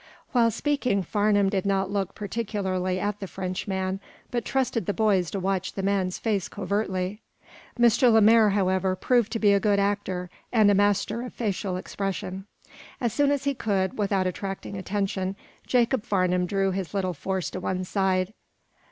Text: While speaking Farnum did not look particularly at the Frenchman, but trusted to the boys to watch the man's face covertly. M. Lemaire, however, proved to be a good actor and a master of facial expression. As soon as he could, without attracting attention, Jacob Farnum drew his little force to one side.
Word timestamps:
While 0.31 0.49
speaking 0.49 1.03
Farnum 1.03 1.47
did 1.47 1.63
not 1.63 1.91
look 1.91 2.15
particularly 2.15 2.99
at 2.99 3.19
the 3.19 3.27
Frenchman, 3.27 3.99
but 4.31 4.43
trusted 4.43 4.85
to 4.87 4.87
the 4.87 4.95
boys 4.95 5.29
to 5.29 5.39
watch 5.39 5.73
the 5.73 5.83
man's 5.83 6.17
face 6.17 6.47
covertly. 6.47 7.21
M. 7.79 7.87
Lemaire, 8.13 8.49
however, 8.49 8.95
proved 8.95 9.31
to 9.33 9.37
be 9.37 9.53
a 9.53 9.59
good 9.59 9.77
actor 9.77 10.31
and 10.51 10.71
a 10.71 10.73
master 10.73 11.21
of 11.21 11.35
facial 11.35 11.77
expression. 11.77 12.47
As 12.99 13.13
soon 13.13 13.29
as 13.29 13.43
he 13.43 13.53
could, 13.53 13.95
without 13.99 14.25
attracting 14.25 14.75
attention, 14.75 15.35
Jacob 15.67 16.03
Farnum 16.03 16.47
drew 16.47 16.71
his 16.71 16.95
little 16.95 17.13
force 17.13 17.51
to 17.51 17.59
one 17.59 17.83
side. 17.83 18.33